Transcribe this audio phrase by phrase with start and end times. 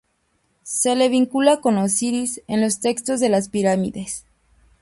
[0.63, 4.25] Se le vincula con Osiris en los Textos de las Pirámides.